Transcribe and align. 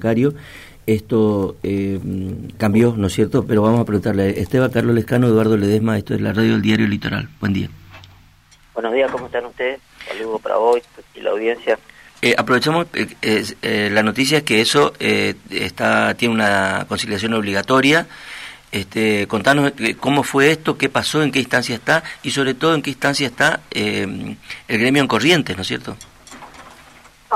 bancario. 0.00 0.34
Esto 0.86 1.56
eh, 1.62 2.00
cambió, 2.56 2.94
¿no 2.96 3.06
es 3.06 3.12
cierto? 3.12 3.46
Pero 3.46 3.62
vamos 3.62 3.80
a 3.80 3.84
preguntarle 3.84 4.22
a 4.24 4.26
Esteban 4.28 4.70
Carlos 4.70 4.94
Lescano, 4.94 5.28
Eduardo 5.28 5.56
Ledesma, 5.56 5.98
esto 5.98 6.14
es 6.14 6.20
la 6.20 6.32
radio 6.32 6.52
del 6.52 6.62
diario 6.62 6.86
Litoral. 6.88 7.28
Buen 7.38 7.52
día. 7.52 7.68
Buenos 8.74 8.94
días, 8.94 9.10
¿cómo 9.10 9.26
están 9.26 9.44
ustedes? 9.44 9.78
Saludos 10.08 10.40
para 10.40 10.58
hoy 10.58 10.82
y 11.14 11.20
la 11.20 11.30
audiencia. 11.30 11.78
Eh, 12.22 12.34
aprovechamos 12.36 12.86
eh, 12.92 13.90
la 13.92 14.02
noticia 14.02 14.38
es 14.38 14.44
que 14.44 14.60
eso 14.60 14.92
está 14.98 16.14
tiene 16.14 16.34
una 16.34 16.86
conciliación 16.88 17.34
obligatoria. 17.34 18.06
Este, 18.72 19.26
contanos 19.26 19.72
cómo 19.98 20.22
fue 20.22 20.52
esto, 20.52 20.78
qué 20.78 20.88
pasó, 20.88 21.22
en 21.22 21.32
qué 21.32 21.40
instancia 21.40 21.74
está 21.74 22.04
y 22.22 22.30
sobre 22.30 22.54
todo 22.54 22.74
en 22.74 22.82
qué 22.82 22.90
instancia 22.90 23.26
está 23.26 23.60
el 23.70 24.36
gremio 24.68 25.02
en 25.02 25.08
Corrientes, 25.08 25.56
¿no 25.56 25.62
es 25.62 25.68
cierto? 25.68 25.96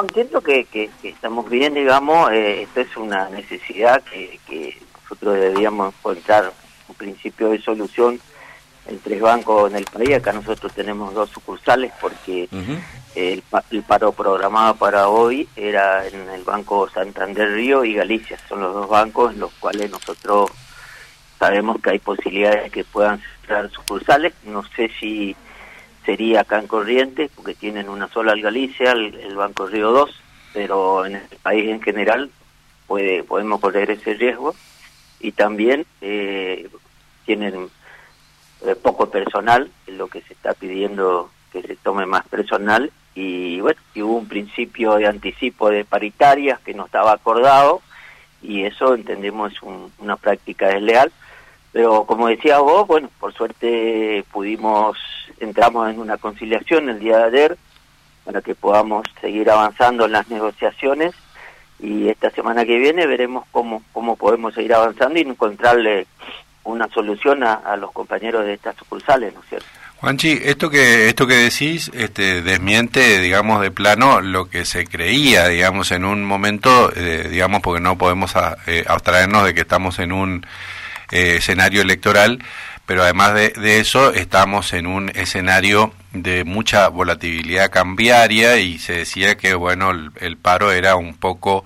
Entiendo 0.00 0.40
que, 0.40 0.64
que, 0.64 0.90
estamos 1.02 1.48
bien, 1.48 1.74
digamos, 1.74 2.30
eh, 2.32 2.62
esto 2.62 2.80
es 2.80 2.96
una 2.96 3.28
necesidad 3.28 4.02
que, 4.02 4.38
que 4.48 4.78
nosotros 5.02 5.34
deberíamos 5.34 5.94
encontrar 5.94 6.52
un 6.88 6.94
principio 6.94 7.50
de 7.50 7.60
solución 7.60 8.20
en 8.86 8.98
tres 8.98 9.20
bancos 9.20 9.70
en 9.70 9.76
el 9.76 9.84
país. 9.84 10.14
Acá 10.14 10.32
nosotros 10.32 10.72
tenemos 10.72 11.14
dos 11.14 11.30
sucursales 11.30 11.92
porque 12.00 12.48
el, 13.14 13.42
el, 13.70 13.82
paro 13.82 14.12
programado 14.12 14.76
para 14.76 15.08
hoy 15.08 15.48
era 15.56 16.06
en 16.06 16.28
el 16.30 16.42
Banco 16.42 16.88
Santander 16.90 17.52
Río 17.52 17.84
y 17.84 17.94
Galicia. 17.94 18.38
Son 18.48 18.60
los 18.60 18.74
dos 18.74 18.88
bancos 18.88 19.34
en 19.34 19.40
los 19.40 19.52
cuales 19.54 19.90
nosotros 19.90 20.50
sabemos 21.38 21.80
que 21.80 21.90
hay 21.90 21.98
posibilidades 21.98 22.64
de 22.64 22.70
que 22.70 22.84
puedan 22.84 23.22
cerrar 23.46 23.70
sucursales. 23.70 24.32
No 24.44 24.64
sé 24.76 24.90
si 24.98 25.36
sería 26.04 26.40
acá 26.40 26.58
en 26.58 26.66
Corrientes, 26.66 27.30
porque 27.34 27.54
tienen 27.54 27.88
una 27.88 28.08
sola 28.08 28.32
al 28.32 28.40
Galicia, 28.40 28.92
el, 28.92 29.34
Banco 29.34 29.66
Río 29.66 29.92
2, 29.92 30.10
pero 30.52 31.06
en 31.06 31.16
el 31.16 31.38
país 31.42 31.68
en 31.68 31.82
general 31.82 32.30
puede 32.86 33.22
podemos 33.22 33.60
correr 33.60 33.90
ese 33.90 34.14
riesgo. 34.14 34.54
Y 35.20 35.32
también 35.32 35.86
eh, 36.00 36.68
tienen 37.24 37.68
eh, 38.66 38.74
poco 38.74 39.10
personal, 39.10 39.70
lo 39.86 40.08
que 40.08 40.20
se 40.22 40.34
está 40.34 40.54
pidiendo 40.54 41.30
que 41.52 41.62
se 41.62 41.76
tome 41.76 42.06
más 42.06 42.26
personal. 42.28 42.90
Y 43.14 43.60
bueno, 43.60 43.80
y 43.94 44.02
hubo 44.02 44.16
un 44.16 44.28
principio 44.28 44.94
de 44.94 45.06
anticipo 45.06 45.70
de 45.70 45.84
paritarias 45.84 46.58
que 46.60 46.74
no 46.74 46.86
estaba 46.86 47.12
acordado 47.12 47.82
y 48.42 48.64
eso 48.64 48.94
entendemos 48.94 49.52
es 49.52 49.58
una 49.98 50.16
práctica 50.16 50.68
desleal. 50.68 51.12
Pero 51.72 52.04
como 52.04 52.28
decía 52.28 52.58
vos, 52.58 52.86
bueno, 52.86 53.08
por 53.18 53.32
suerte 53.32 54.24
pudimos, 54.30 54.98
entramos 55.44 55.90
en 55.90 55.98
una 55.98 56.16
conciliación 56.16 56.88
el 56.88 56.98
día 56.98 57.18
de 57.18 57.24
ayer 57.24 57.58
para 58.24 58.40
que 58.40 58.54
podamos 58.54 59.04
seguir 59.20 59.50
avanzando 59.50 60.06
en 60.06 60.12
las 60.12 60.28
negociaciones 60.28 61.14
y 61.80 62.08
esta 62.08 62.30
semana 62.30 62.64
que 62.64 62.78
viene 62.78 63.06
veremos 63.06 63.44
cómo, 63.50 63.82
cómo 63.92 64.16
podemos 64.16 64.54
seguir 64.54 64.74
avanzando 64.74 65.18
y 65.18 65.22
encontrarle 65.22 66.06
una 66.64 66.88
solución 66.88 67.42
a, 67.42 67.76
los 67.76 67.90
compañeros 67.90 68.44
de 68.44 68.54
estas 68.54 68.76
sucursales, 68.76 69.34
¿no 69.34 69.40
es 69.40 69.48
cierto? 69.48 69.66
Juanchi, 69.96 70.38
esto 70.44 70.68
que 70.68 71.08
esto 71.08 71.26
que 71.26 71.34
decís 71.34 71.90
este, 71.94 72.42
desmiente, 72.42 73.20
digamos, 73.20 73.60
de 73.62 73.70
plano 73.70 74.20
lo 74.20 74.48
que 74.48 74.64
se 74.64 74.86
creía, 74.86 75.48
digamos, 75.48 75.92
en 75.92 76.04
un 76.04 76.24
momento, 76.24 76.92
eh, 76.94 77.28
digamos, 77.30 77.62
porque 77.62 77.80
no 77.80 77.96
podemos 77.98 78.34
eh, 78.66 78.84
abstraernos 78.86 79.44
de 79.44 79.54
que 79.54 79.60
estamos 79.60 79.98
en 80.00 80.12
un 80.12 80.46
eh, 81.12 81.36
escenario 81.36 81.82
electoral, 81.82 82.40
pero 82.86 83.02
además 83.02 83.34
de, 83.34 83.80
eso 83.80 84.12
estamos 84.12 84.72
en 84.72 84.86
un 84.86 85.10
escenario 85.10 85.92
de 86.12 86.44
mucha 86.44 86.88
volatilidad 86.88 87.70
cambiaria 87.70 88.58
y 88.58 88.78
se 88.78 88.98
decía 88.98 89.36
que 89.36 89.54
bueno 89.54 89.90
el, 89.90 90.36
paro 90.36 90.72
era 90.72 90.96
un 90.96 91.16
poco 91.16 91.64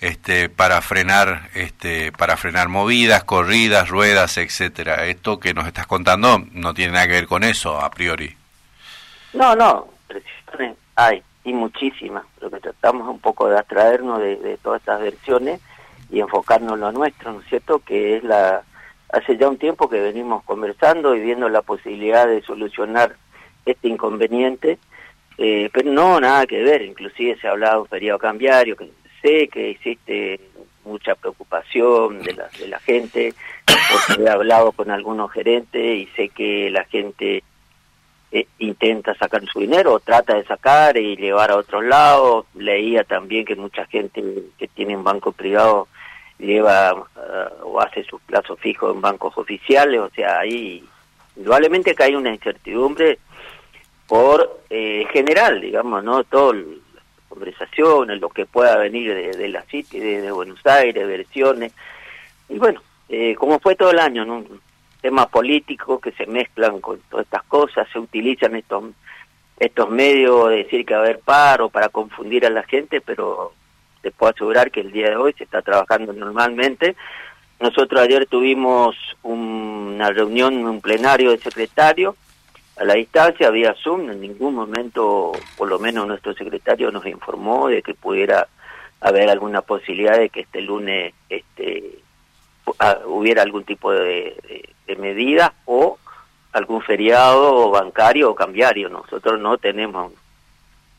este 0.00 0.48
para 0.48 0.80
frenar 0.80 1.50
este 1.54 2.12
para 2.12 2.36
frenar 2.36 2.68
movidas, 2.68 3.24
corridas, 3.24 3.88
ruedas, 3.88 4.38
etcétera. 4.38 5.06
Esto 5.06 5.38
que 5.40 5.54
nos 5.54 5.66
estás 5.66 5.86
contando 5.86 6.42
no 6.52 6.74
tiene 6.74 6.92
nada 6.92 7.06
que 7.06 7.14
ver 7.14 7.26
con 7.26 7.44
eso 7.44 7.80
a 7.80 7.90
priori. 7.90 8.36
No, 9.32 9.54
no, 9.54 9.88
hay 10.94 11.22
y 11.44 11.52
muchísimas. 11.52 12.24
Lo 12.40 12.50
que 12.50 12.60
tratamos 12.60 13.08
un 13.08 13.18
poco 13.18 13.48
de 13.48 13.58
atraernos 13.58 14.20
de, 14.20 14.36
de 14.36 14.56
todas 14.58 14.80
estas 14.80 15.00
versiones 15.00 15.60
y 16.10 16.20
enfocarnos 16.20 16.74
en 16.74 16.80
lo 16.80 16.92
nuestro, 16.92 17.32
¿no 17.32 17.40
es 17.40 17.46
cierto? 17.46 17.78
Que 17.80 18.16
es 18.16 18.24
la 18.24 18.62
hace 19.12 19.36
ya 19.36 19.48
un 19.48 19.58
tiempo 19.58 19.88
que 19.88 20.00
venimos 20.00 20.44
conversando 20.44 21.14
y 21.14 21.20
viendo 21.20 21.48
la 21.48 21.62
posibilidad 21.62 22.26
de 22.26 22.42
solucionar 22.42 23.16
este 23.66 23.88
inconveniente, 23.88 24.78
eh, 25.38 25.70
pero 25.72 25.90
no, 25.90 26.20
nada 26.20 26.46
que 26.46 26.62
ver, 26.62 26.82
inclusive 26.82 27.38
se 27.40 27.48
ha 27.48 27.52
hablado 27.52 27.76
de 27.76 27.82
un 27.82 27.88
periodo 27.88 28.18
cambiario, 28.18 28.76
que 28.76 28.90
sé 29.22 29.48
que 29.48 29.70
existe 29.70 30.40
mucha 30.84 31.14
preocupación 31.14 32.22
de 32.22 32.34
la, 32.34 32.48
de 32.58 32.68
la 32.68 32.78
gente, 32.80 33.34
porque 33.66 34.22
he 34.22 34.28
hablado 34.28 34.72
con 34.72 34.90
algunos 34.90 35.30
gerentes 35.32 35.82
y 35.82 36.06
sé 36.16 36.28
que 36.30 36.70
la 36.70 36.84
gente 36.84 37.42
eh, 38.32 38.46
intenta 38.58 39.14
sacar 39.14 39.44
su 39.46 39.60
dinero 39.60 39.94
o 39.94 40.00
trata 40.00 40.34
de 40.34 40.44
sacar 40.44 40.96
y 40.96 41.16
llevar 41.16 41.50
a 41.50 41.56
otros 41.56 41.84
lados. 41.84 42.46
Leía 42.54 43.04
también 43.04 43.44
que 43.44 43.56
mucha 43.56 43.86
gente 43.86 44.22
que 44.58 44.68
tiene 44.68 44.96
un 44.96 45.04
banco 45.04 45.32
privado 45.32 45.88
lleva 46.40 46.94
uh, 46.94 47.64
o 47.64 47.80
hace 47.80 48.02
sus 48.04 48.20
plazos 48.22 48.58
fijos 48.60 48.94
en 48.94 49.00
bancos 49.00 49.36
oficiales, 49.36 50.00
o 50.00 50.10
sea, 50.10 50.40
ahí 50.40 50.84
indudablemente 51.36 51.94
que 51.94 52.02
hay 52.02 52.14
una 52.14 52.32
incertidumbre 52.32 53.18
por 54.06 54.60
eh, 54.70 55.06
general, 55.12 55.60
digamos, 55.60 56.02
¿no? 56.02 56.24
Todo 56.24 56.52
las 56.52 56.64
conversaciones, 57.28 58.20
lo 58.20 58.28
que 58.28 58.46
pueda 58.46 58.76
venir 58.76 59.14
de, 59.36 59.48
la 59.48 59.62
City, 59.62 60.00
de, 60.00 60.32
Buenos 60.32 60.64
Aires, 60.66 61.06
versiones, 61.06 61.72
y 62.48 62.58
bueno, 62.58 62.82
eh, 63.08 63.34
como 63.36 63.60
fue 63.60 63.76
todo 63.76 63.90
el 63.92 64.00
año, 64.00 64.24
¿no? 64.24 64.44
temas 65.00 65.28
políticos 65.28 66.00
que 66.00 66.12
se 66.12 66.26
mezclan 66.26 66.80
con 66.80 67.00
todas 67.08 67.24
estas 67.24 67.42
cosas, 67.44 67.88
se 67.90 67.98
utilizan 67.98 68.54
estos 68.56 68.84
estos 69.58 69.90
medios 69.90 70.48
de 70.48 70.56
decir 70.56 70.86
que 70.86 70.94
va 70.94 71.00
a 71.00 71.04
haber 71.04 71.20
paro 71.20 71.68
para 71.68 71.90
confundir 71.90 72.46
a 72.46 72.50
la 72.50 72.62
gente, 72.62 73.02
pero 73.02 73.52
te 74.02 74.10
puedo 74.10 74.32
asegurar 74.32 74.70
que 74.70 74.80
el 74.80 74.92
día 74.92 75.10
de 75.10 75.16
hoy 75.16 75.32
se 75.34 75.44
está 75.44 75.62
trabajando 75.62 76.12
normalmente. 76.12 76.96
Nosotros 77.58 78.00
ayer 78.00 78.26
tuvimos 78.26 78.96
una 79.22 80.10
reunión, 80.10 80.66
un 80.66 80.80
plenario 80.80 81.30
de 81.30 81.38
secretario 81.38 82.16
a 82.80 82.84
la 82.84 82.94
distancia, 82.94 83.48
había 83.48 83.74
Zoom, 83.74 84.10
en 84.10 84.22
ningún 84.22 84.54
momento, 84.54 85.32
por 85.58 85.68
lo 85.68 85.78
menos 85.78 86.06
nuestro 86.06 86.32
secretario 86.32 86.90
nos 86.90 87.04
informó 87.04 87.68
de 87.68 87.82
que 87.82 87.92
pudiera 87.92 88.48
haber 89.02 89.28
alguna 89.28 89.60
posibilidad 89.60 90.16
de 90.16 90.30
que 90.30 90.40
este 90.40 90.62
lunes 90.62 91.12
este, 91.28 91.98
hubiera 93.04 93.42
algún 93.42 93.64
tipo 93.64 93.92
de, 93.92 94.64
de 94.86 94.96
medida 94.96 95.52
o 95.66 95.98
algún 96.52 96.80
feriado 96.80 97.70
bancario 97.70 98.30
o 98.30 98.34
cambiario. 98.34 98.88
Nosotros 98.88 99.38
no 99.38 99.58
tenemos 99.58 100.12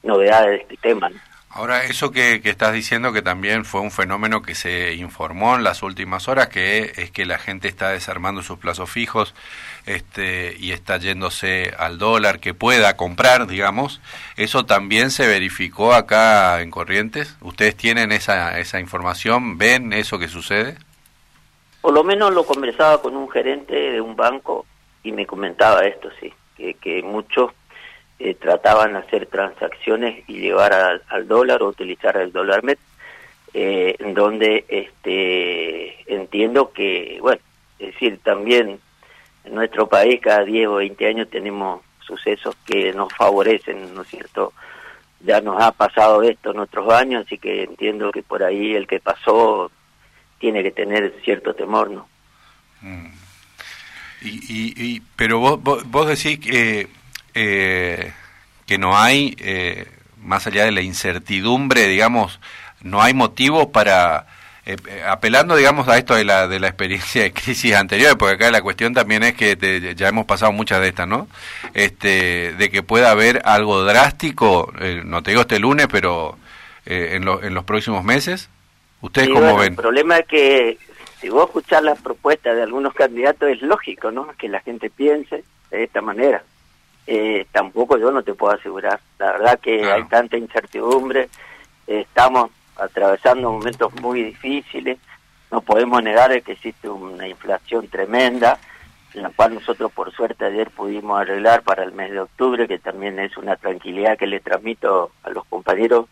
novedades 0.03 0.50
de 0.50 0.56
este 0.57 0.78
tema. 0.78 1.09
¿no? 1.09 1.31
Ahora, 1.53 1.84
eso 1.84 2.12
que, 2.12 2.39
estás 2.45 2.72
diciendo 2.72 3.12
que 3.12 3.22
también 3.22 3.66
fue 3.66 3.81
un 3.81 3.91
fenómeno 3.91 4.41
que 4.41 4.56
se 4.56 4.94
informó 4.94 5.57
en 5.57 5.66
las 5.66 5.84
últimas 5.84 6.29
horas, 6.29 6.47
que 6.47 6.94
es 6.95 7.12
que 7.12 7.25
la 7.25 7.39
gente 7.39 7.67
está 7.67 7.89
desarmando 7.89 8.41
sus 8.41 8.57
plazos 8.57 8.89
fijos 8.89 9.35
este, 9.85 10.56
y 10.57 10.72
está 10.72 10.95
yéndose 10.95 11.73
al 11.78 11.97
dólar 11.97 12.39
que 12.39 12.53
pueda 12.53 12.95
comprar, 12.95 13.47
digamos, 13.47 14.00
¿eso 14.38 14.66
también 14.66 15.12
se 15.12 15.28
verificó 15.28 15.94
acá 15.94 16.62
en 16.62 16.72
Corrientes? 16.72 17.35
¿Ustedes 17.41 17.75
tienen 17.75 18.13
esa, 18.13 18.57
esa 18.57 18.79
información? 18.79 19.57
¿Ven 19.57 19.91
eso 19.91 20.19
que 20.19 20.29
sucede? 20.29 20.78
Por 21.81 21.94
lo 21.94 22.06
menos 22.06 22.33
lo 22.33 22.45
conversaba 22.45 23.01
con 23.01 23.18
un 23.18 23.29
gerente 23.29 23.75
de 23.75 24.00
un 24.00 24.16
banco 24.16 24.66
y 25.03 25.12
me 25.12 25.25
comentaba 25.25 25.85
esto, 25.85 26.09
sí, 26.22 26.33
que, 26.56 26.75
que 26.75 27.03
muchos 27.03 27.51
eh, 28.24 28.36
trataban 28.36 28.94
de 28.94 29.00
hacer 29.00 29.26
transacciones 29.26 30.24
y 30.28 30.42
llevar 30.42 30.74
al, 30.74 31.28
dólar 31.28 31.64
o 31.64 31.70
utilizar 31.70 32.16
el 32.18 32.32
dólar 32.32 32.64
met, 32.64 32.78
eh, 33.52 33.96
donde 34.14 34.64
este, 34.68 36.13
entiendo 36.13 36.72
que, 36.72 37.18
bueno, 37.19 37.42
es 37.80 37.94
decir, 37.94 38.19
también 38.24 38.80
en 39.44 39.56
nuestro 39.56 39.88
país 39.88 40.22
cada 40.22 40.44
10 40.44 40.68
o 40.68 40.75
20 40.75 41.07
años 41.07 41.30
tenemos 41.31 41.81
sucesos 42.00 42.56
que 42.63 42.94
nos 42.94 43.12
favorecen, 43.12 43.95
¿no 43.95 44.04
es 44.04 44.10
cierto? 44.10 44.54
Ya 45.22 45.42
nos 45.42 45.60
ha 45.60 45.72
pasado 45.72 46.22
esto 46.22 46.51
en 46.51 46.60
otros 46.60 46.94
años, 46.94 47.25
así 47.25 47.40
que 47.40 47.63
entiendo 47.63 48.12
que 48.12 48.22
por 48.22 48.44
ahí 48.44 48.75
el 48.75 48.86
que 48.86 49.00
pasó 49.00 49.72
tiene 50.38 50.62
que 50.62 50.72
tener 50.72 51.12
cierto 51.24 51.56
temor, 51.56 51.90
¿no? 51.90 52.07
Mm. 52.81 53.07
Y, 54.22 54.74
y, 54.78 55.01
pero 55.16 55.40
vos, 55.40 55.60
vos 55.63 56.07
decís 56.07 56.38
que 56.40 56.88
eh, 57.34 58.13
que 58.71 58.77
no 58.77 58.97
hay, 58.97 59.35
eh, 59.39 59.85
más 60.23 60.47
allá 60.47 60.63
de 60.63 60.71
la 60.71 60.79
incertidumbre, 60.79 61.89
digamos, 61.89 62.39
no 62.81 63.01
hay 63.01 63.13
motivo 63.13 63.73
para, 63.73 64.27
eh, 64.65 64.77
apelando, 65.06 65.57
digamos, 65.57 65.89
a 65.89 65.97
esto 65.97 66.15
de 66.15 66.23
la, 66.23 66.47
de 66.47 66.62
la 66.62 66.68
experiencia 66.68 67.23
de 67.23 67.33
crisis 67.33 67.75
anteriores, 67.75 68.15
porque 68.15 68.35
acá 68.35 68.50
la 68.50 68.62
cuestión 68.62 68.94
también 68.94 69.23
es 69.23 69.33
que 69.33 69.94
ya 69.97 70.07
hemos 70.07 70.25
pasado 70.25 70.53
muchas 70.53 70.79
de 70.79 70.88
estas, 70.88 71.06
¿no? 71.06 71.27
Este, 71.73 72.53
de 72.53 72.69
que 72.69 72.81
pueda 72.81 73.12
haber 73.12 73.41
algo 73.44 73.83
drástico, 73.83 74.71
no 75.03 75.21
te 75.21 75.31
digo 75.31 75.41
este 75.41 75.59
lunes, 75.59 75.88
pero 75.91 76.38
en, 76.85 77.27
en 77.27 77.53
los 77.53 77.65
próximos 77.65 78.06
meses. 78.06 78.50
¿Ustedes 79.01 79.27
cómo 79.33 79.57
ven? 79.57 79.73
El 79.73 79.75
problema 79.75 80.19
es 80.19 80.27
que 80.27 80.77
si 81.19 81.27
vos 81.27 81.47
escuchás 81.47 81.83
las 81.83 82.00
propuestas 82.00 82.56
de 82.56 82.63
algunos 82.63 82.94
candidatos 82.94 83.50
es 83.50 83.62
lógico, 83.62 84.12
¿no? 84.12 84.29
Que 84.38 84.47
la 84.47 84.62
gente 84.62 84.89
piense 84.89 85.44
de 85.71 85.83
esta 85.83 86.00
manera. 86.00 86.41
Eh, 87.07 87.45
tampoco 87.51 87.98
yo 87.98 88.12
no 88.12 88.24
te 88.24 88.33
puedo 88.33 88.53
asegurar. 88.53 89.00
La 89.19 89.33
verdad 89.33 89.59
que 89.59 89.83
hay 89.92 90.03
tanta 90.06 90.38
incertidumbre, 90.38 91.30
estamos 91.88 92.51
atravesando 92.77 93.51
momentos 93.51 93.94
muy 94.01 94.24
difíciles, 94.24 94.98
no 95.51 95.62
podemos 95.62 96.01
negar 96.01 96.42
que 96.42 96.53
existe 96.53 96.88
una 96.88 97.27
inflación 97.27 97.88
tremenda, 97.88 98.57
la 99.13 99.30
cual 99.30 99.56
nosotros 99.56 99.92
por 99.92 100.12
suerte 100.13 100.45
ayer 100.45 100.69
pudimos 100.69 101.19
arreglar 101.19 101.63
para 101.63 101.83
el 101.83 101.92
mes 101.92 102.12
de 102.12 102.21
octubre, 102.21 102.68
que 102.68 102.80
también 102.80 103.19
es 103.19 103.36
una 103.36 103.57
tranquilidad 103.57 104.18
que 104.18 104.27
le 104.27 104.39
transmito 104.39 105.12
a 105.24 105.30
los 105.30 105.45
compañeros. 105.45 106.06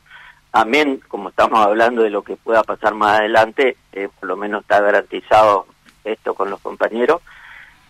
Amén, 0.52 1.02
como 1.08 1.30
estamos 1.30 1.60
hablando 1.60 2.02
de 2.02 2.10
lo 2.10 2.24
que 2.24 2.36
pueda 2.36 2.64
pasar 2.64 2.96
más 2.96 3.20
adelante, 3.20 3.78
eh, 3.94 4.10
por 4.20 4.28
lo 4.28 4.36
menos 4.36 4.64
está 4.64 4.82
garantizado 4.82 5.68
esto 6.04 6.34
con 6.34 6.50
los 6.50 6.60
compañeros. 6.60 7.22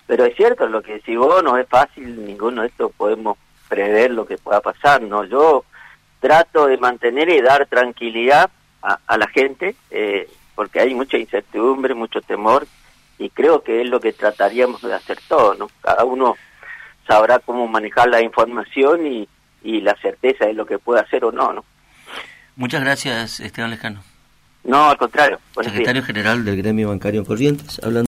Pero 0.10 0.26
es 0.26 0.36
cierto, 0.36 0.68
lo 0.68 0.82
que 0.82 0.94
decís 0.94 1.16
vos 1.20 1.44
no 1.44 1.56
es 1.56 1.68
fácil, 1.68 2.26
ninguno 2.26 2.64
de 2.64 2.70
estos 2.70 2.92
podemos 2.94 3.38
prever 3.68 4.10
lo 4.10 4.26
que 4.26 4.40
pueda 4.40 4.60
pasar, 4.60 5.04
¿no? 5.04 5.24
Yo 5.24 5.66
trato 6.20 6.66
de 6.66 6.80
mantener 6.80 7.30
y 7.30 7.40
dar 7.42 7.68
tranquilidad 7.68 8.50
a, 8.82 9.18
la 9.20 9.28
gente, 9.28 9.76
eh, 9.92 10.28
porque 10.56 10.80
hay 10.80 10.96
mucha 10.96 11.16
incertidumbre, 11.16 11.94
mucho 11.94 12.22
temor, 12.22 12.66
y 13.20 13.30
creo 13.30 13.62
que 13.62 13.82
es 13.84 13.88
lo 13.88 14.00
que 14.00 14.12
trataríamos 14.12 14.82
de 14.82 14.96
hacer 14.96 15.20
todos, 15.28 15.60
¿no? 15.60 15.70
Cada 15.80 16.04
uno 16.06 16.36
sabrá 17.08 17.38
cómo 17.38 17.68
manejar 17.68 18.10
la 18.10 18.24
información 18.24 19.06
y, 19.06 19.30
y 19.62 19.82
la 19.82 19.96
certeza 20.02 20.48
de 20.48 20.56
lo 20.56 20.66
que 20.66 20.80
puede 20.80 21.02
hacer 21.02 21.24
o 21.24 21.32
no, 21.32 21.54
¿no? 21.54 21.64
Muchas 22.56 22.82
gracias, 22.82 23.40
Esteban 23.40 23.70
Lejano. 23.70 24.02
No, 24.64 24.90
al 24.90 24.98
contrario. 24.98 25.40
Secretario 25.62 26.04
General 26.04 26.44
del 26.44 26.58
Gremio 26.58 26.90
Bancario 26.90 27.22
en 27.22 27.26
Corrientes, 27.26 27.80
hablando 27.80 27.98